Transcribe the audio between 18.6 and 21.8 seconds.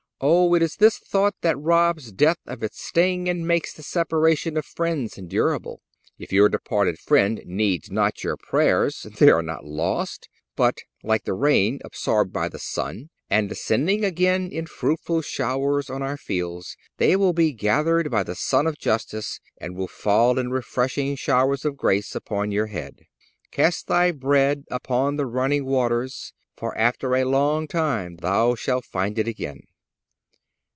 of justice, and will fall in refreshing showers of